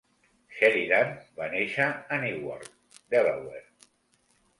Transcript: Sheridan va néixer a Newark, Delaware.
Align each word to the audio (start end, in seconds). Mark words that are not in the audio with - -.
Sheridan 0.59 1.11
va 1.41 1.49
néixer 1.51 1.85
a 2.17 2.19
Newark, 2.23 2.73
Delaware. 3.17 3.63